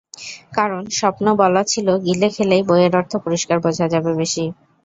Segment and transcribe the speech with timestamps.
[0.53, 4.45] কারণ, স্বপ্নে বলা ছিল, গিলে খেলেই বইয়ের অর্থ পরিষ্কার বোঝা যাবে বেশি।